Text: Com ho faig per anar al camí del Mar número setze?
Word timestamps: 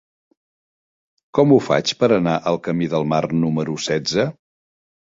Com 1.39 1.53
ho 1.53 1.59
faig 1.67 1.95
per 2.01 2.09
anar 2.17 2.35
al 2.53 2.61
camí 2.71 2.91
del 2.97 3.09
Mar 3.13 3.25
número 3.45 3.79
setze? 3.91 4.31